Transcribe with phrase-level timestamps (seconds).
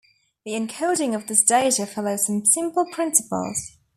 [0.45, 3.77] The encoding of this data follows some simple principles.